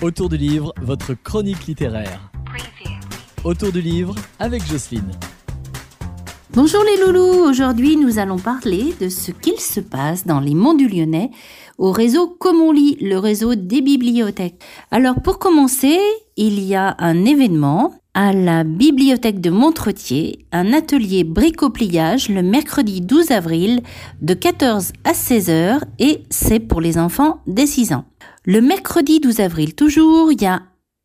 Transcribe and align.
Autour 0.00 0.28
du 0.28 0.36
livre, 0.36 0.72
votre 0.80 1.14
chronique 1.14 1.66
littéraire. 1.66 2.30
Autour 3.42 3.72
du 3.72 3.80
livre 3.80 4.14
avec 4.38 4.64
Jocelyne. 4.64 5.10
Bonjour 6.52 6.84
les 6.84 7.04
loulous, 7.04 7.48
aujourd'hui 7.48 7.96
nous 7.96 8.20
allons 8.20 8.38
parler 8.38 8.94
de 9.00 9.08
ce 9.08 9.32
qu'il 9.32 9.58
se 9.58 9.80
passe 9.80 10.24
dans 10.24 10.38
les 10.38 10.54
monts 10.54 10.74
du 10.74 10.86
Lyonnais 10.86 11.32
au 11.78 11.90
réseau 11.90 12.28
Comme 12.28 12.60
on 12.60 12.70
lit, 12.70 12.96
le 13.00 13.18
réseau 13.18 13.56
des 13.56 13.80
bibliothèques. 13.80 14.62
Alors 14.92 15.20
pour 15.20 15.40
commencer, 15.40 15.98
il 16.36 16.60
y 16.60 16.76
a 16.76 16.94
un 17.00 17.24
événement 17.24 17.92
à 18.14 18.32
la 18.32 18.64
bibliothèque 18.64 19.40
de 19.40 19.50
Montretier, 19.50 20.44
un 20.52 20.72
atelier 20.72 21.24
bricopliage 21.24 22.28
le 22.28 22.42
mercredi 22.42 23.00
12 23.00 23.30
avril 23.30 23.80
de 24.20 24.34
14 24.34 24.92
à 25.04 25.14
16 25.14 25.50
heures 25.50 25.84
et 25.98 26.22
c'est 26.30 26.60
pour 26.60 26.80
les 26.80 26.98
enfants 26.98 27.40
dès 27.46 27.66
6 27.66 27.92
ans. 27.92 28.04
Le 28.44 28.60
mercredi 28.60 29.20
12 29.20 29.40
avril 29.40 29.74
toujours, 29.74 30.32
il 30.32 30.42
y 30.42 30.46
a 30.46 30.62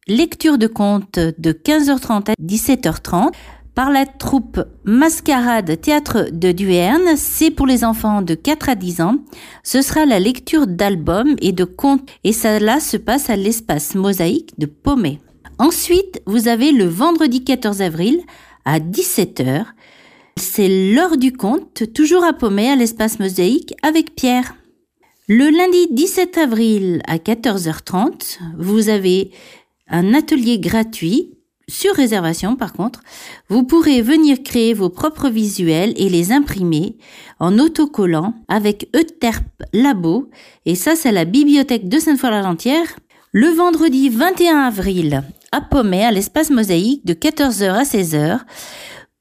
lecture 0.07 0.57
de 0.57 0.67
contes 0.67 1.19
de 1.19 1.51
15h30 1.51 2.31
à 2.31 2.33
17h30 2.41 3.31
par 3.75 3.89
la 3.91 4.05
troupe 4.05 4.61
Mascarade 4.83 5.79
Théâtre 5.81 6.29
de 6.31 6.51
Duerne. 6.51 7.15
C'est 7.15 7.51
pour 7.51 7.65
les 7.65 7.83
enfants 7.83 8.21
de 8.21 8.35
4 8.35 8.69
à 8.69 8.75
10 8.75 9.01
ans. 9.01 9.15
Ce 9.63 9.81
sera 9.81 10.05
la 10.05 10.19
lecture 10.19 10.67
d'albums 10.67 11.35
et 11.41 11.51
de 11.51 11.63
contes 11.63 12.09
et 12.23 12.33
là 12.59 12.79
se 12.79 12.97
passe 12.97 13.29
à 13.29 13.35
l'espace 13.35 13.95
mosaïque 13.95 14.53
de 14.57 14.65
Pommet. 14.65 15.19
Ensuite, 15.59 16.21
vous 16.25 16.47
avez 16.47 16.71
le 16.71 16.85
vendredi 16.85 17.43
14 17.43 17.81
avril 17.81 18.21
à 18.65 18.79
17h. 18.79 19.65
C'est 20.37 20.93
l'heure 20.93 21.17
du 21.17 21.31
conte, 21.31 21.93
toujours 21.93 22.23
à 22.23 22.33
Pommet 22.33 22.69
à 22.69 22.75
l'espace 22.75 23.19
mosaïque 23.19 23.73
avec 23.83 24.15
Pierre. 24.15 24.55
Le 25.27 25.49
lundi 25.49 25.87
17 25.91 26.37
avril 26.37 27.01
à 27.07 27.17
14h30, 27.17 28.39
vous 28.57 28.89
avez 28.89 29.31
un 29.87 30.13
atelier 30.13 30.59
gratuit 30.59 31.29
sur 31.69 31.95
réservation 31.95 32.55
par 32.55 32.73
contre, 32.73 33.01
vous 33.47 33.63
pourrez 33.63 34.01
venir 34.01 34.43
créer 34.43 34.73
vos 34.73 34.89
propres 34.89 35.29
visuels 35.29 35.93
et 35.95 36.09
les 36.09 36.31
imprimer 36.31 36.97
en 37.39 37.57
autocollant 37.57 38.33
avec 38.49 38.89
Euterp 38.95 39.43
Labo 39.71 40.29
et 40.65 40.75
ça 40.75 40.95
c'est 40.95 41.11
la 41.13 41.25
bibliothèque 41.25 41.87
de 41.87 41.99
Sainte-Foy-la-Gentière 41.99 42.99
le 43.35 43.47
vendredi 43.47 44.09
21 44.09 44.59
avril 44.59 45.23
à 45.51 45.59
Pommet 45.59 46.03
à 46.03 46.11
l'espace 46.11 46.51
mosaïque 46.51 47.03
de 47.03 47.15
14h 47.15 47.73
à 47.73 47.81
16h. 47.81 48.39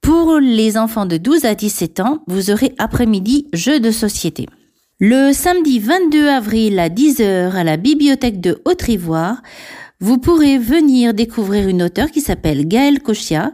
Pour 0.03 0.39
les 0.39 0.77
enfants 0.77 1.07
de 1.07 1.17
12 1.17 1.47
à 1.47 1.55
17 1.55 2.01
ans, 2.01 2.23
vous 2.27 2.51
aurez 2.51 2.75
après-midi 2.77 3.49
jeux 3.55 3.81
de 3.81 3.91
société. 3.91 4.47
Le 5.01 5.33
samedi 5.33 5.79
22 5.79 6.29
avril 6.29 6.79
à 6.79 6.91
10h 6.91 7.53
à 7.53 7.65
la 7.65 7.79
bibliothèque 7.79 8.39
de 8.43 8.61
Haute-Ivoire, 8.67 9.41
vous 9.99 10.19
pourrez 10.19 10.59
venir 10.59 11.15
découvrir 11.15 11.67
une 11.67 11.83
auteure 11.83 12.11
qui 12.11 12.21
s'appelle 12.21 12.69
Gaëlle 12.69 13.01
Cochia 13.01 13.53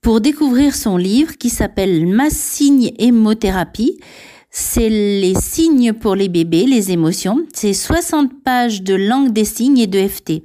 pour 0.00 0.20
découvrir 0.20 0.74
son 0.74 0.96
livre 0.96 1.36
qui 1.38 1.50
s'appelle 1.50 2.04
Ma 2.08 2.30
signe 2.30 2.90
hémothérapie. 2.98 4.00
C'est 4.50 4.88
les 4.88 5.34
signes 5.34 5.92
pour 5.92 6.14
les 6.14 6.28
bébés, 6.28 6.64
les 6.64 6.90
émotions. 6.90 7.44
C'est 7.52 7.74
60 7.74 8.42
pages 8.42 8.82
de 8.82 8.94
langue 8.94 9.32
des 9.32 9.44
signes 9.44 9.78
et 9.78 9.86
de 9.86 10.06
FT. 10.06 10.42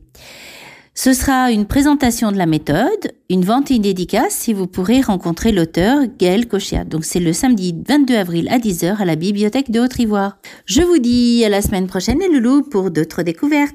Ce 0.96 1.14
sera 1.14 1.52
une 1.52 1.66
présentation 1.66 2.32
de 2.32 2.38
la 2.38 2.46
méthode, 2.46 3.14
une 3.28 3.44
vente 3.44 3.72
et 3.72 3.76
une 3.76 3.82
dédicace 3.82 4.36
si 4.36 4.54
vous 4.54 4.68
pourrez 4.68 5.02
rencontrer 5.02 5.52
l'auteur 5.52 6.04
Gaël 6.20 6.48
Cochia. 6.48 6.84
Donc 6.84 7.04
c'est 7.04 7.20
le 7.20 7.34
samedi 7.34 7.74
22 7.88 8.16
avril 8.16 8.48
à 8.50 8.60
10h 8.60 8.98
à 8.98 9.06
la 9.06 9.16
bibliothèque 9.16 9.72
de 9.72 9.80
Haute-Ivoire. 9.80 10.38
Je 10.68 10.84
vous 10.84 11.00
dis 11.00 11.44
à 11.46 11.50
la 11.50 11.64
semaine 11.64 11.88
prochaine 11.88 12.20
les 12.20 12.28
loulous 12.28 12.62
pour 12.62 12.92
d'autres 12.92 13.24
découvertes. 13.24 13.72